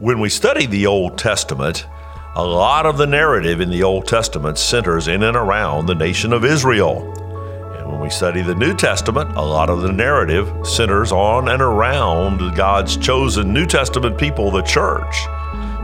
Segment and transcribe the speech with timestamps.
[0.00, 1.86] When we study the Old Testament,
[2.34, 6.32] a lot of the narrative in the Old Testament centers in and around the nation
[6.32, 7.12] of Israel.
[7.78, 11.62] And when we study the New Testament, a lot of the narrative centers on and
[11.62, 15.14] around God's chosen New Testament people, the church.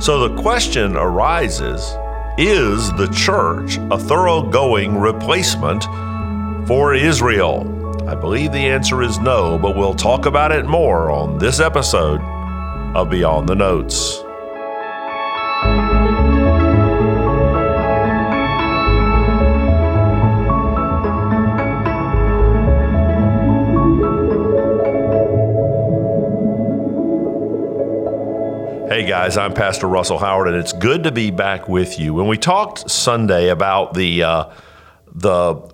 [0.00, 1.80] So the question arises
[2.36, 5.84] is the church a thoroughgoing replacement
[6.66, 7.64] for Israel?
[8.08, 12.20] I believe the answer is no, but we'll talk about it more on this episode
[12.94, 14.24] of Beyond the Notes.
[28.88, 32.12] Hey guys, I'm Pastor Russell Howard, and it's good to be back with you.
[32.12, 34.50] When we talked Sunday about the uh,
[35.14, 35.72] the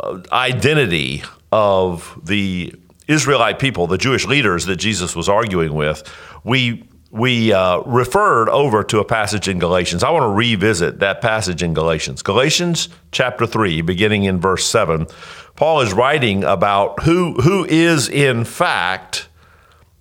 [0.00, 1.22] uh, identity
[1.52, 2.74] of the
[3.10, 6.02] Israelite people, the Jewish leaders that Jesus was arguing with,
[6.44, 10.04] we we uh, referred over to a passage in Galatians.
[10.04, 12.22] I want to revisit that passage in Galatians.
[12.22, 15.08] Galatians chapter 3, beginning in verse 7.
[15.56, 19.28] Paul is writing about who, who is, in fact,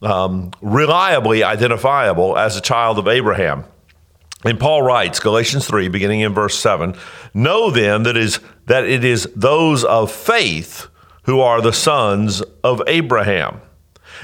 [0.04, 3.66] um, reliably identifiable as a child of Abraham.
[4.46, 6.96] And Paul writes, Galatians 3, beginning in verse 7,
[7.34, 10.88] Know then that, is, that it is those of faith
[11.30, 13.62] who are the sons of Abraham.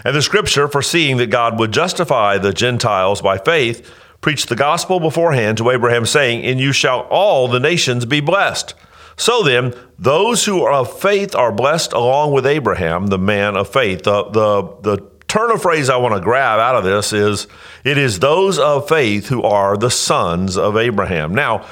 [0.04, 5.00] And the scripture, foreseeing that God would justify the Gentiles by faith, preached the gospel
[5.00, 8.74] beforehand to Abraham, saying, In you shall all the nations be blessed.
[9.18, 13.72] So then, those who are of faith are blessed along with Abraham, the man of
[13.72, 14.02] faith.
[14.02, 17.46] The, the, the turn of phrase I want to grab out of this is
[17.84, 21.36] it is those of faith who are the sons of Abraham.
[21.36, 21.68] Now,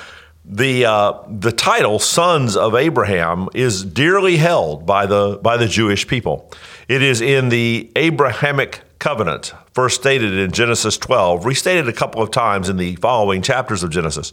[0.45, 6.07] the uh, the title "Sons of Abraham" is dearly held by the by the Jewish
[6.07, 6.51] people.
[6.87, 12.31] It is in the Abrahamic covenant, first stated in Genesis 12, restated a couple of
[12.31, 14.31] times in the following chapters of Genesis,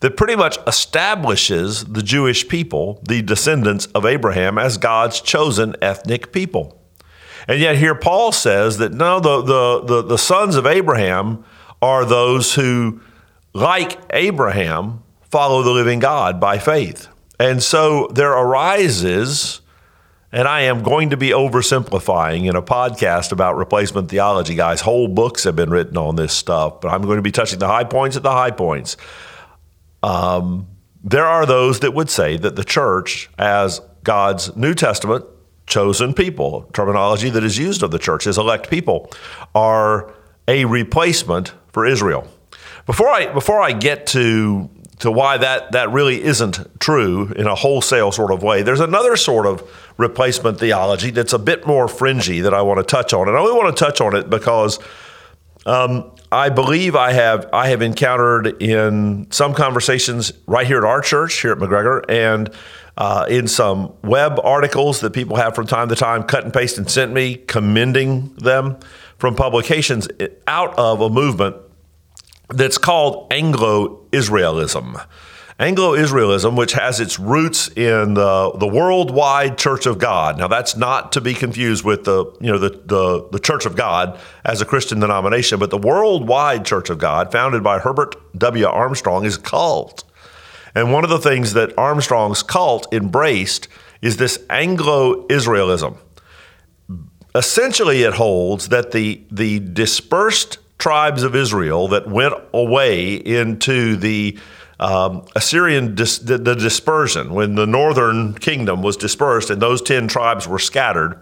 [0.00, 6.32] that pretty much establishes the Jewish people, the descendants of Abraham, as God's chosen ethnic
[6.32, 6.80] people.
[7.46, 11.44] And yet here Paul says that no, the, the, the, the sons of Abraham
[11.80, 13.00] are those who,
[13.54, 17.08] like Abraham, follow the living God by faith.
[17.38, 19.60] And so there arises,
[20.32, 24.80] and I am going to be oversimplifying in a podcast about replacement theology, guys.
[24.80, 27.68] Whole books have been written on this stuff, but I'm going to be touching the
[27.68, 28.96] high points at the high points.
[30.02, 30.66] Um,
[31.04, 35.24] there are those that would say that the church, as God's New Testament
[35.66, 39.10] chosen people, terminology that is used of the church as elect people,
[39.54, 40.12] are
[40.48, 42.26] a replacement for Israel.
[42.86, 47.54] Before I before I get to to why that that really isn't true in a
[47.54, 52.40] wholesale sort of way, there's another sort of replacement theology that's a bit more fringy
[52.40, 54.78] that I want to touch on, and I only want to touch on it because.
[55.66, 61.00] Um, I believe I have I have encountered in some conversations right here at our
[61.00, 62.50] church here at McGregor and
[62.98, 66.78] uh, in some web articles that people have from time to time, cut and paste
[66.78, 68.76] and sent me, commending them
[69.18, 70.08] from publications
[70.48, 71.56] out of a movement
[72.48, 75.04] that's called Anglo Israelism.
[75.60, 80.38] Anglo Israelism, which has its roots in the, the worldwide Church of God.
[80.38, 83.74] Now, that's not to be confused with the, you know, the, the, the Church of
[83.74, 88.66] God as a Christian denomination, but the worldwide Church of God, founded by Herbert W.
[88.66, 90.04] Armstrong, is cult.
[90.76, 93.66] And one of the things that Armstrong's cult embraced
[94.00, 95.96] is this Anglo Israelism.
[97.34, 104.38] Essentially, it holds that the, the dispersed tribes of Israel that went away into the
[104.80, 110.06] um, Assyrian dis- the, the dispersion when the northern kingdom was dispersed and those 10
[110.08, 111.20] tribes were scattered,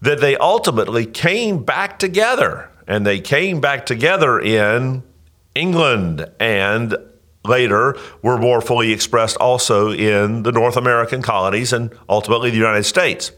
[0.00, 2.70] that they ultimately came back together.
[2.86, 5.02] And they came back together in
[5.54, 6.96] England and
[7.44, 12.84] later were more fully expressed also in the North American colonies and ultimately the United
[12.84, 13.32] States.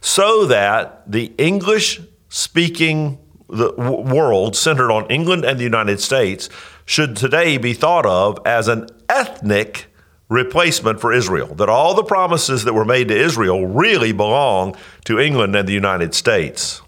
[0.00, 6.48] So that the English speaking world centered on England and the United States
[6.86, 9.86] should today be thought of as an ethnic
[10.28, 11.54] replacement for Israel.
[11.54, 15.72] That all the promises that were made to Israel really belong to England and the
[15.72, 16.82] United States.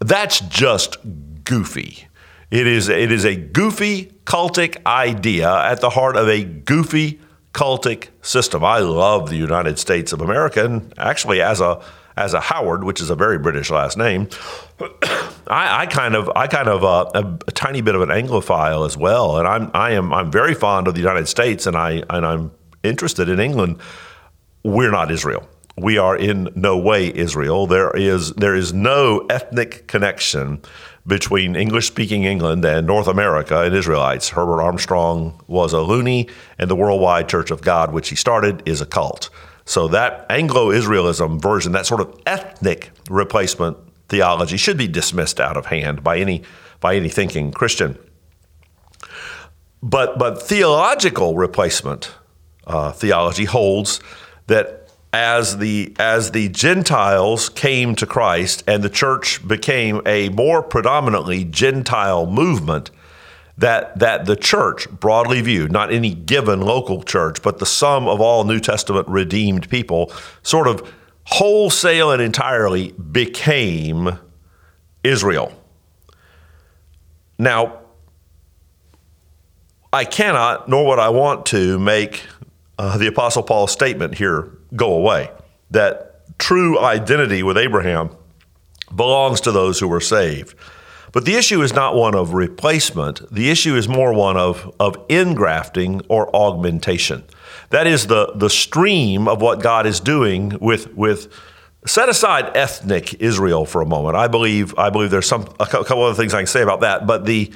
[0.00, 0.96] That's just
[1.44, 2.08] goofy.
[2.50, 7.20] It is, it is a goofy cultic idea at the heart of a goofy
[7.52, 8.64] cultic system.
[8.64, 11.82] I love the United States of America, and actually, as a
[12.16, 14.28] as a Howard, which is a very British last name,
[15.48, 18.86] I, I, kind of I kind of uh, a, a, tiny bit of an Anglophile
[18.86, 22.02] as well, and I'm I am I'm very fond of the United States, and I
[22.10, 22.52] and I'm
[22.82, 23.78] interested in England.
[24.62, 25.48] We're not Israel.
[25.80, 27.66] we are in no way Israel.
[27.66, 30.60] There is there is no ethnic connection
[31.06, 34.30] between English speaking England and North America and Israelites.
[34.30, 36.28] Herbert Armstrong was a loony,
[36.58, 39.30] and the Worldwide Church of God, which he started, is a cult.
[39.64, 45.56] So that Anglo Israelism version, that sort of ethnic replacement theology, should be dismissed out
[45.56, 46.42] of hand by any
[46.80, 47.98] by any thinking Christian.
[49.82, 52.12] But but theological replacement
[52.66, 54.00] uh, theology holds
[54.46, 60.62] that as the as the Gentiles came to Christ and the church became a more
[60.62, 62.90] predominantly Gentile movement,
[63.56, 68.20] that that the church, broadly viewed, not any given local church, but the sum of
[68.20, 70.12] all New Testament redeemed people,
[70.42, 70.92] sort of
[71.30, 74.18] wholesale and entirely became
[75.04, 75.52] Israel.
[77.38, 77.80] Now,
[79.92, 82.24] I cannot, nor would I want to, make
[82.78, 85.30] uh, the Apostle Paul's statement here go away
[85.70, 88.10] that true identity with Abraham
[88.94, 90.54] belongs to those who were saved.
[91.12, 93.32] But the issue is not one of replacement.
[93.32, 97.24] The issue is more one of, of ingrafting or augmentation.
[97.70, 101.32] That is the, the stream of what God is doing with, with
[101.86, 104.16] set aside ethnic Israel for a moment.
[104.16, 107.06] I believe I believe there's some a couple other things I can say about that,
[107.06, 107.52] but the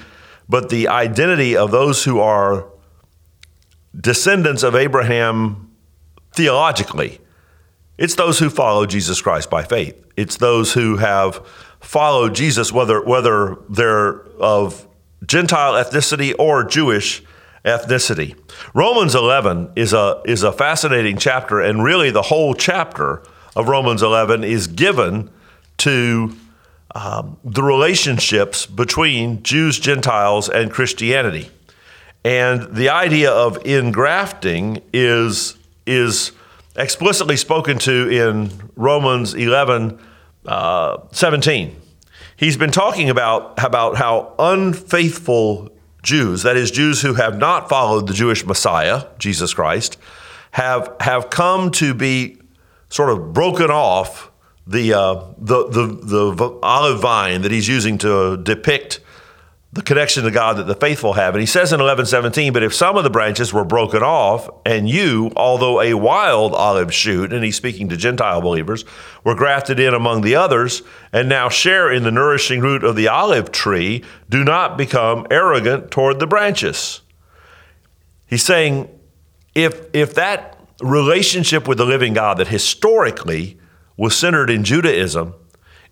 [0.48, 2.66] but the identity of those who are
[3.98, 5.70] descendants of Abraham
[6.34, 7.20] theologically.
[7.98, 9.94] It's those who follow Jesus Christ by faith.
[10.16, 11.46] It's those who have
[11.82, 14.86] followed Jesus, whether, whether they're of
[15.26, 17.22] Gentile ethnicity or Jewish
[17.64, 18.36] ethnicity.
[18.74, 23.22] Romans 11 is a, is a fascinating chapter, and really the whole chapter
[23.54, 25.30] of Romans 11 is given
[25.78, 26.36] to
[26.94, 31.50] um, the relationships between Jews, Gentiles, and Christianity.
[32.24, 35.56] And the idea of engrafting is,
[35.86, 36.32] is
[36.76, 39.98] explicitly spoken to in Romans 11
[40.46, 41.76] uh, 17.
[42.36, 45.70] He's been talking about, about how unfaithful
[46.02, 49.96] Jews, that is, Jews who have not followed the Jewish Messiah, Jesus Christ,
[50.52, 52.38] have, have come to be
[52.88, 54.30] sort of broken off
[54.66, 59.00] the, uh, the, the, the olive vine that he's using to depict
[59.74, 61.34] the connection to God that the faithful have.
[61.34, 64.88] And he says in 11:17, but if some of the branches were broken off, and
[64.88, 68.84] you, although a wild olive shoot, and he's speaking to Gentile believers,
[69.24, 73.08] were grafted in among the others, and now share in the nourishing root of the
[73.08, 77.00] olive tree, do not become arrogant toward the branches.
[78.26, 78.90] He's saying,
[79.54, 83.58] if if that relationship with the living God that historically
[83.96, 85.34] was centered in Judaism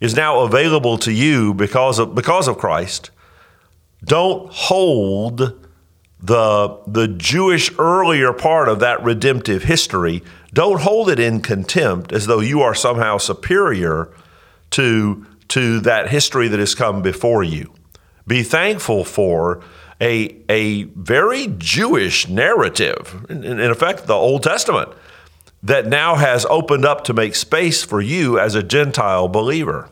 [0.01, 3.11] is now available to you because of because of Christ
[4.05, 5.67] don't hold
[6.23, 12.27] the, the Jewish earlier part of that redemptive history, don't hold it in contempt as
[12.27, 14.13] though you are somehow superior
[14.71, 17.73] to, to that history that has come before you.
[18.27, 19.63] Be thankful for
[20.01, 24.91] a, a very Jewish narrative, in, in effect, the Old Testament,
[25.63, 29.91] that now has opened up to make space for you as a Gentile believer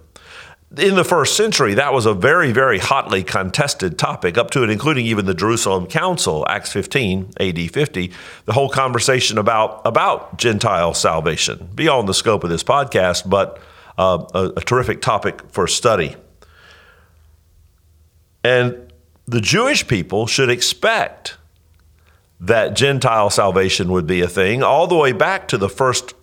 [0.77, 4.71] in the first century, that was a very, very hotly contested topic, up to and
[4.71, 8.13] including even the Jerusalem Council, Acts 15, AD 50,
[8.45, 13.61] the whole conversation about, about Gentile salvation, beyond the scope of this podcast, but
[13.97, 16.17] uh, a, a terrific topic for study.
[18.45, 18.93] And
[19.27, 21.39] the Jewish people should expect
[22.41, 26.15] that Gentile salvation would be a thing, all the way back to the first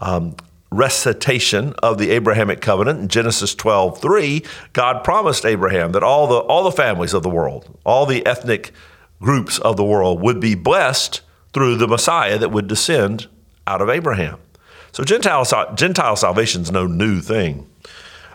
[0.00, 0.36] um,
[0.70, 6.38] recitation of the Abrahamic covenant in Genesis 12, 3, God promised Abraham that all the,
[6.38, 8.72] all the families of the world, all the ethnic
[9.20, 11.22] groups of the world would be blessed
[11.52, 13.26] through the Messiah that would descend
[13.66, 14.38] out of Abraham.
[14.92, 15.44] So Gentile,
[15.74, 17.68] Gentile salvation is no new thing.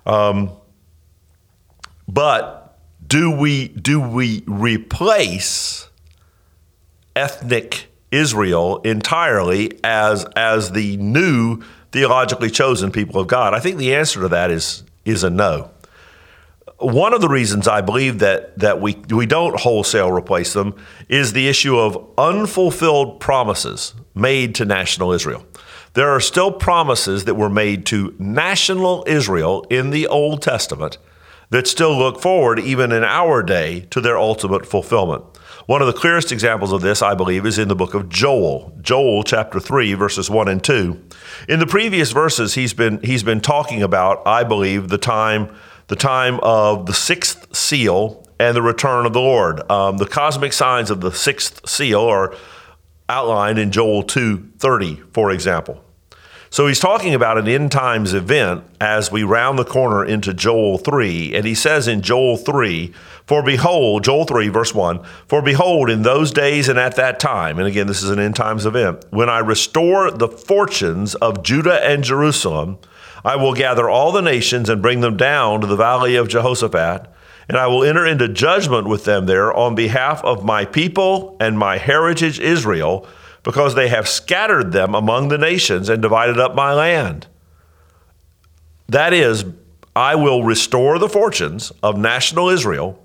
[0.06, 0.52] Um,
[2.08, 5.90] but do we, do we replace
[7.16, 11.62] ethnic Israel entirely as, as the new
[11.94, 13.54] theologically chosen people of God?
[13.54, 15.72] I think the answer to that is, is a no.
[16.80, 20.76] One of the reasons I believe that, that we, we don't wholesale replace them
[21.08, 25.46] is the issue of unfulfilled promises made to national Israel.
[25.94, 30.98] There are still promises that were made to national Israel in the Old Testament
[31.52, 35.24] that still look forward, even in our day, to their ultimate fulfillment.
[35.66, 38.78] One of the clearest examples of this, I believe, is in the book of Joel,
[38.82, 41.02] Joel chapter 3, verses 1 and 2.
[41.48, 45.56] In the previous verses, he's been, he's been talking about, I believe, the time,
[45.88, 49.72] the time of the sixth seal and the return of the Lord.
[49.72, 52.36] Um, the cosmic signs of the sixth seal are
[53.08, 55.82] outlined in Joel 2:30, for example.
[56.50, 60.78] So he's talking about an end times event as we round the corner into Joel
[60.78, 61.34] 3.
[61.34, 62.94] And he says in Joel 3,
[63.26, 67.58] For behold, Joel 3, verse 1, For behold, in those days and at that time,
[67.58, 71.86] and again, this is an end times event, when I restore the fortunes of Judah
[71.86, 72.80] and Jerusalem,
[73.24, 77.08] I will gather all the nations and bring them down to the valley of Jehoshaphat,
[77.48, 81.58] and I will enter into judgment with them there on behalf of my people and
[81.58, 83.08] my heritage Israel
[83.44, 87.28] because they have scattered them among the nations and divided up my land.
[88.88, 89.46] That is,
[89.96, 93.00] I will restore the fortunes of national Israel,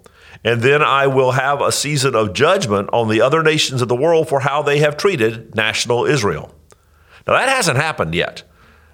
[0.45, 3.97] and then I will have a season of judgment on the other nations of the
[3.97, 6.55] world for how they have treated national Israel.
[7.27, 8.43] Now, that hasn't happened yet.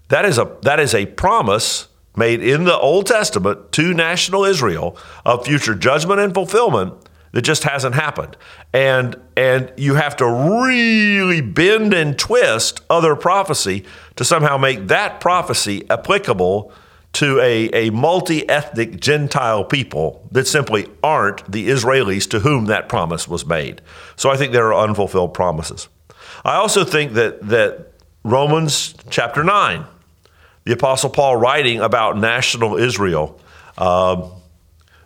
[0.08, 4.96] That is a, that is a promise made in the Old Testament to national Israel
[5.24, 6.94] of future judgment and fulfillment
[7.32, 8.36] that just hasn't happened.
[8.72, 13.84] And and you have to really bend and twist other prophecy
[14.16, 16.72] to somehow make that prophecy applicable
[17.14, 22.88] to a, a multi ethnic Gentile people that simply aren't the Israelis to whom that
[22.88, 23.80] promise was made.
[24.16, 25.88] So I think there are unfulfilled promises.
[26.44, 27.92] I also think that, that
[28.25, 29.85] Romans chapter 9,
[30.64, 33.40] the Apostle Paul writing about national Israel,
[33.78, 34.28] uh,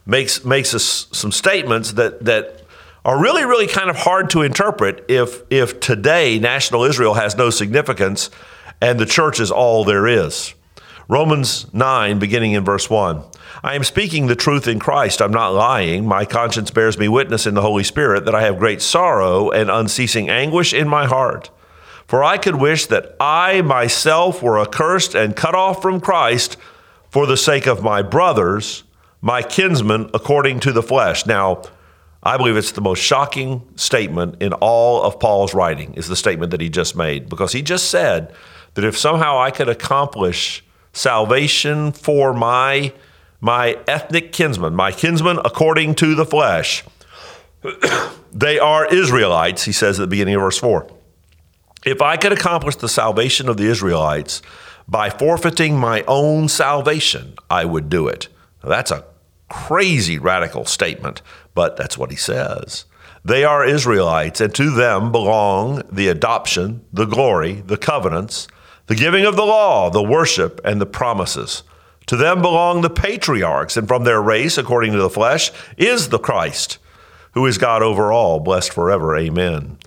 [0.08, 2.62] makes makes us some statements that that
[3.04, 7.50] are really really kind of hard to interpret if if today national Israel has no
[7.50, 8.30] significance
[8.80, 10.54] and the church is all there is.
[11.10, 13.22] Romans 9 beginning in verse 1.
[13.64, 15.22] I am speaking the truth in Christ.
[15.22, 16.06] I'm not lying.
[16.06, 19.70] My conscience bears me witness in the Holy Spirit that I have great sorrow and
[19.70, 21.48] unceasing anguish in my heart.
[22.06, 26.58] For I could wish that I myself were accursed and cut off from Christ
[27.10, 28.84] for the sake of my brothers
[29.20, 31.26] my kinsmen, according to the flesh.
[31.26, 31.62] Now,
[32.22, 36.50] I believe it's the most shocking statement in all of Paul's writing is the statement
[36.50, 38.32] that he just made because he just said
[38.74, 40.62] that if somehow I could accomplish
[40.98, 42.92] salvation for my
[43.40, 46.82] my ethnic kinsmen, my kinsmen according to the flesh,
[48.32, 50.90] they are Israelites, he says at the beginning of verse 4.
[51.86, 54.42] If I could accomplish the salvation of the Israelites
[54.88, 58.26] by forfeiting my own salvation, I would do it.
[58.64, 59.04] Now, that's a
[59.48, 61.22] crazy radical statement,
[61.54, 62.86] but that's what he says.
[63.24, 68.48] They are Israelites, and to them belong the adoption, the glory, the covenants,
[68.88, 71.62] the giving of the law, the worship, and the promises.
[72.06, 76.18] To them belong the patriarchs, and from their race, according to the flesh, is the
[76.18, 76.78] Christ,
[77.32, 79.16] who is God over all, blessed forever.
[79.16, 79.78] Amen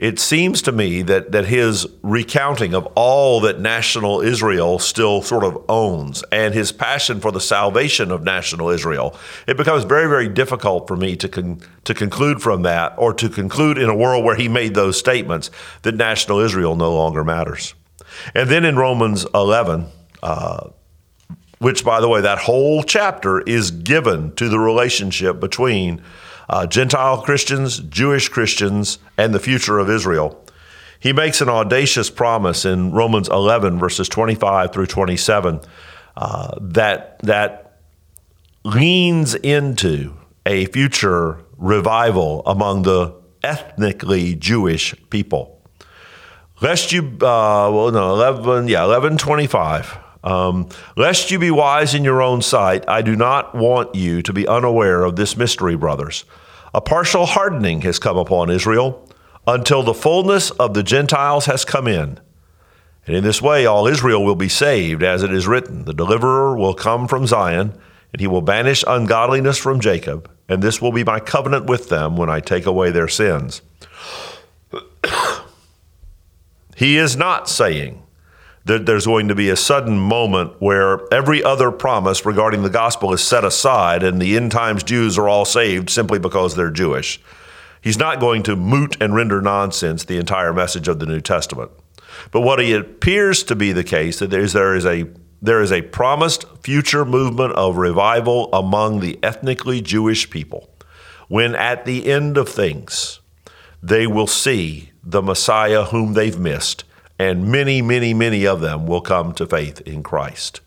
[0.00, 5.44] it seems to me that, that his recounting of all that national Israel still sort
[5.44, 9.14] of owns and his passion for the salvation of national Israel,
[9.46, 13.28] it becomes very, very difficult for me to, con- to conclude from that or to
[13.28, 15.50] conclude in a world where he made those statements
[15.82, 17.74] that national Israel no longer matters.
[18.34, 19.86] And then in Romans 11,
[20.22, 20.68] uh,
[21.58, 26.02] which, by the way, that whole chapter is given to the relationship between
[26.48, 30.44] uh, Gentile Christians, Jewish Christians, and the future of Israel.
[30.98, 35.60] He makes an audacious promise in Romans 11, verses 25 through 27,
[36.16, 37.78] uh, that, that
[38.64, 40.14] leans into
[40.44, 45.59] a future revival among the ethnically Jewish people.
[46.60, 49.98] Lest you, uh, well, no, 11, yeah, 1125.
[50.22, 54.32] Um, Lest you be wise in your own sight, I do not want you to
[54.32, 56.24] be unaware of this mystery, brothers.
[56.74, 59.08] A partial hardening has come upon Israel
[59.46, 62.20] until the fullness of the Gentiles has come in.
[63.06, 66.56] And in this way, all Israel will be saved, as it is written The deliverer
[66.56, 67.72] will come from Zion,
[68.12, 72.16] and he will banish ungodliness from Jacob, and this will be my covenant with them
[72.16, 73.62] when I take away their sins.
[76.80, 78.02] He is not saying,
[78.64, 83.12] that there's going to be a sudden moment where every other promise regarding the gospel
[83.12, 87.20] is set aside and the end times Jews are all saved simply because they're Jewish.
[87.82, 91.70] He's not going to moot and render nonsense the entire message of the New Testament.
[92.30, 95.06] But what it appears to be the case that there is, there is a
[95.42, 100.70] there is a promised future movement of revival among the ethnically Jewish people
[101.28, 103.19] when at the end of things
[103.82, 106.84] they will see the Messiah whom they've missed
[107.20, 110.62] and many, many, many of them will come to faith in Christ.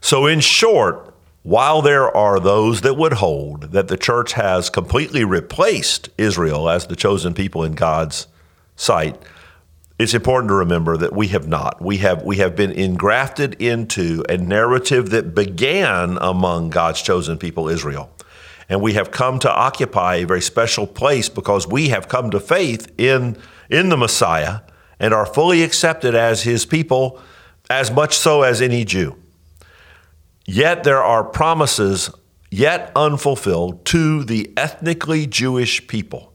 [0.00, 5.22] So, in short, while there are those that would hold that the church has completely
[5.22, 8.26] replaced Israel as the chosen people in God's
[8.74, 9.16] sight,
[9.96, 11.80] it's important to remember that we have not.
[11.80, 17.68] We have, we have been engrafted into a narrative that began among God's chosen people,
[17.68, 18.10] Israel.
[18.68, 22.40] And we have come to occupy a very special place because we have come to
[22.40, 23.36] faith in,
[23.70, 24.60] in the Messiah
[24.98, 27.20] and are fully accepted as his people
[27.70, 29.16] as much so as any Jew.
[30.46, 32.10] Yet there are promises
[32.50, 36.32] yet unfulfilled to the ethnically Jewish people.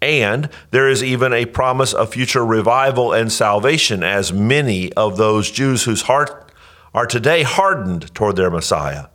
[0.00, 5.50] And there is even a promise of future revival and salvation, as many of those
[5.50, 6.52] Jews whose heart
[6.94, 9.06] are today hardened toward their Messiah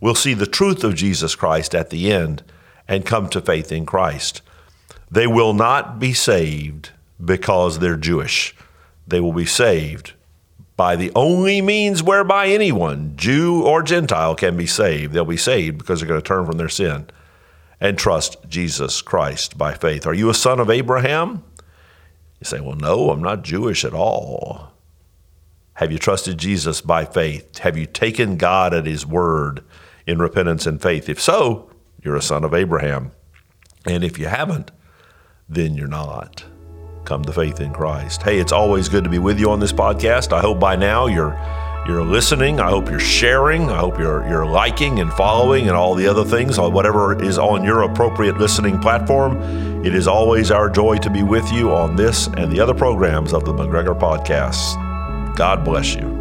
[0.00, 2.42] will see the truth of Jesus Christ at the end
[2.88, 4.42] and come to faith in Christ.
[5.10, 6.90] They will not be saved
[7.24, 8.54] because they're Jewish.
[9.06, 10.12] They will be saved
[10.76, 15.12] by the only means whereby anyone, Jew or Gentile, can be saved.
[15.12, 17.06] They'll be saved because they're going to turn from their sin
[17.80, 20.06] and trust Jesus Christ by faith.
[20.06, 21.42] Are you a son of Abraham?
[22.40, 24.72] You say, Well, no, I'm not Jewish at all.
[25.74, 27.58] Have you trusted Jesus by faith?
[27.58, 29.62] Have you taken God at His word
[30.06, 31.08] in repentance and faith?
[31.08, 31.70] If so,
[32.02, 33.12] you're a son of Abraham.
[33.84, 34.70] And if you haven't,
[35.48, 36.44] then you're not.
[37.04, 38.22] Come to faith in Christ.
[38.22, 40.32] Hey, it's always good to be with you on this podcast.
[40.32, 41.38] I hope by now you're
[41.86, 42.58] you're listening.
[42.58, 43.70] I hope you're sharing.
[43.70, 47.38] I hope you're you're liking and following and all the other things, on whatever is
[47.38, 49.40] on your appropriate listening platform.
[49.84, 53.32] It is always our joy to be with you on this and the other programs
[53.32, 55.36] of the McGregor Podcast.
[55.36, 56.15] God bless you.